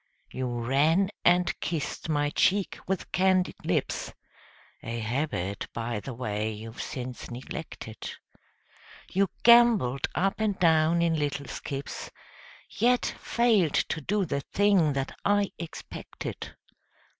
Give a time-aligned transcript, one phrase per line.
[0.31, 4.11] You ran and kissed my cheek with candied lips,
[4.81, 8.09] A habit, by the way, you've since neglected;
[9.11, 12.09] You gambolled up and down in little skips,
[12.67, 16.55] Yet failed to do the thing that I expected.